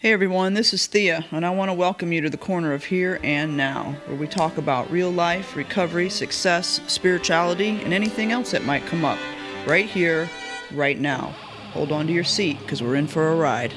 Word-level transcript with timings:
Hey 0.00 0.14
everyone, 0.14 0.54
this 0.54 0.72
is 0.72 0.86
Thea, 0.86 1.26
and 1.30 1.44
I 1.44 1.50
want 1.50 1.68
to 1.68 1.74
welcome 1.74 2.10
you 2.10 2.22
to 2.22 2.30
the 2.30 2.38
corner 2.38 2.72
of 2.72 2.84
Here 2.84 3.20
and 3.22 3.54
Now, 3.54 3.96
where 4.06 4.16
we 4.16 4.26
talk 4.26 4.56
about 4.56 4.90
real 4.90 5.10
life, 5.10 5.54
recovery, 5.54 6.08
success, 6.08 6.80
spirituality, 6.86 7.82
and 7.82 7.92
anything 7.92 8.32
else 8.32 8.52
that 8.52 8.64
might 8.64 8.86
come 8.86 9.04
up 9.04 9.18
right 9.66 9.84
here, 9.84 10.30
right 10.72 10.98
now. 10.98 11.34
Hold 11.72 11.92
on 11.92 12.06
to 12.06 12.14
your 12.14 12.24
seat 12.24 12.58
because 12.60 12.82
we're 12.82 12.94
in 12.94 13.08
for 13.08 13.28
a 13.28 13.36
ride. 13.36 13.74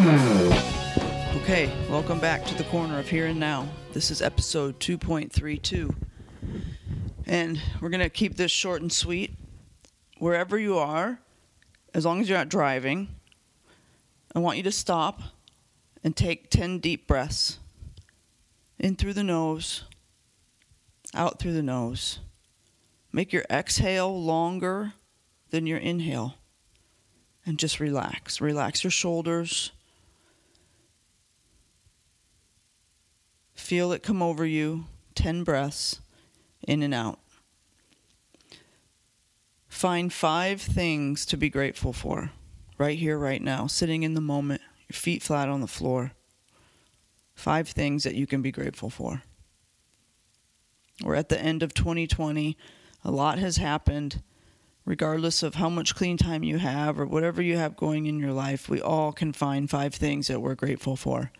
Okay, 0.00 1.70
welcome 1.90 2.18
back 2.20 2.46
to 2.46 2.54
the 2.54 2.64
corner 2.64 2.98
of 2.98 3.06
Here 3.06 3.26
and 3.26 3.38
Now. 3.38 3.68
This 3.92 4.10
is 4.10 4.22
episode 4.22 4.80
2.32. 4.80 5.94
And 7.26 7.60
we're 7.82 7.90
going 7.90 8.00
to 8.00 8.08
keep 8.08 8.38
this 8.38 8.50
short 8.50 8.80
and 8.80 8.90
sweet. 8.90 9.36
Wherever 10.16 10.58
you 10.58 10.78
are, 10.78 11.20
as 11.92 12.06
long 12.06 12.22
as 12.22 12.30
you're 12.30 12.38
not 12.38 12.48
driving, 12.48 13.08
I 14.34 14.38
want 14.38 14.56
you 14.56 14.62
to 14.62 14.72
stop 14.72 15.20
and 16.02 16.16
take 16.16 16.48
10 16.48 16.78
deep 16.78 17.06
breaths. 17.06 17.58
In 18.78 18.96
through 18.96 19.12
the 19.12 19.22
nose, 19.22 19.84
out 21.12 21.38
through 21.38 21.52
the 21.52 21.62
nose. 21.62 22.20
Make 23.12 23.34
your 23.34 23.44
exhale 23.50 24.18
longer 24.18 24.94
than 25.50 25.66
your 25.66 25.76
inhale. 25.76 26.36
And 27.44 27.58
just 27.58 27.78
relax. 27.78 28.40
Relax 28.40 28.82
your 28.82 28.90
shoulders. 28.90 29.72
Feel 33.70 33.92
it 33.92 34.02
come 34.02 34.20
over 34.20 34.44
you. 34.44 34.86
10 35.14 35.44
breaths 35.44 36.00
in 36.66 36.82
and 36.82 36.92
out. 36.92 37.20
Find 39.68 40.12
five 40.12 40.60
things 40.60 41.24
to 41.26 41.36
be 41.36 41.48
grateful 41.48 41.92
for 41.92 42.32
right 42.78 42.98
here, 42.98 43.16
right 43.16 43.40
now, 43.40 43.68
sitting 43.68 44.02
in 44.02 44.14
the 44.14 44.20
moment, 44.20 44.60
your 44.88 44.96
feet 44.96 45.22
flat 45.22 45.48
on 45.48 45.60
the 45.60 45.68
floor. 45.68 46.10
Five 47.36 47.68
things 47.68 48.02
that 48.02 48.16
you 48.16 48.26
can 48.26 48.42
be 48.42 48.50
grateful 48.50 48.90
for. 48.90 49.22
We're 51.04 51.14
at 51.14 51.28
the 51.28 51.40
end 51.40 51.62
of 51.62 51.72
2020. 51.72 52.56
A 53.04 53.10
lot 53.12 53.38
has 53.38 53.58
happened. 53.58 54.20
Regardless 54.84 55.44
of 55.44 55.54
how 55.54 55.68
much 55.68 55.94
clean 55.94 56.16
time 56.16 56.42
you 56.42 56.58
have 56.58 56.98
or 56.98 57.06
whatever 57.06 57.40
you 57.40 57.56
have 57.56 57.76
going 57.76 58.06
in 58.06 58.18
your 58.18 58.32
life, 58.32 58.68
we 58.68 58.80
all 58.80 59.12
can 59.12 59.32
find 59.32 59.70
five 59.70 59.94
things 59.94 60.26
that 60.26 60.42
we're 60.42 60.56
grateful 60.56 60.96
for. 60.96 61.30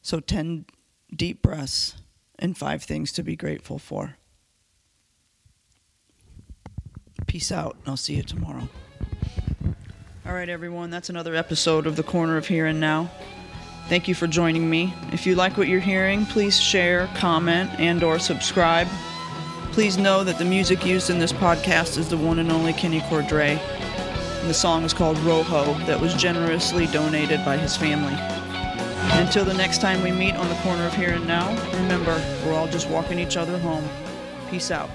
So, 0.00 0.20
10 0.20 0.66
deep 1.14 1.42
breaths 1.42 1.96
and 2.38 2.56
five 2.56 2.82
things 2.82 3.12
to 3.12 3.22
be 3.22 3.36
grateful 3.36 3.78
for. 3.78 4.16
Peace 7.26 7.50
out, 7.50 7.76
and 7.80 7.88
I'll 7.88 7.96
see 7.96 8.14
you 8.14 8.22
tomorrow. 8.22 8.68
All 10.26 10.32
right, 10.32 10.48
everyone, 10.48 10.90
that's 10.90 11.08
another 11.08 11.34
episode 11.34 11.86
of 11.86 11.96
The 11.96 12.02
Corner 12.02 12.36
of 12.36 12.46
Here 12.46 12.66
and 12.66 12.80
Now. 12.80 13.10
Thank 13.88 14.08
you 14.08 14.14
for 14.14 14.26
joining 14.26 14.68
me. 14.68 14.92
If 15.12 15.26
you 15.26 15.36
like 15.36 15.56
what 15.56 15.68
you're 15.68 15.80
hearing, 15.80 16.26
please 16.26 16.60
share, 16.60 17.08
comment, 17.14 17.70
and 17.78 18.02
or 18.02 18.18
subscribe. 18.18 18.88
Please 19.70 19.98
know 19.98 20.24
that 20.24 20.38
the 20.38 20.44
music 20.44 20.84
used 20.84 21.10
in 21.10 21.18
this 21.18 21.32
podcast 21.32 21.96
is 21.96 22.08
the 22.08 22.16
one 22.16 22.40
and 22.40 22.50
only 22.50 22.72
Kenny 22.72 23.00
Cordray. 23.02 23.58
And 24.40 24.50
the 24.50 24.54
song 24.54 24.82
is 24.84 24.92
called 24.92 25.18
Rojo 25.18 25.74
that 25.86 26.00
was 26.00 26.14
generously 26.14 26.86
donated 26.86 27.44
by 27.44 27.56
his 27.56 27.76
family. 27.76 28.14
Until 29.12 29.44
the 29.44 29.54
next 29.54 29.80
time 29.80 30.02
we 30.02 30.12
meet 30.12 30.34
on 30.34 30.48
the 30.48 30.54
corner 30.56 30.84
of 30.84 30.94
here 30.94 31.10
and 31.10 31.26
now, 31.26 31.48
remember, 31.74 32.22
we're 32.44 32.54
all 32.54 32.68
just 32.68 32.88
walking 32.88 33.18
each 33.18 33.36
other 33.36 33.58
home. 33.58 33.88
Peace 34.50 34.70
out. 34.70 34.90